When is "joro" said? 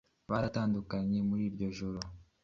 1.77-1.99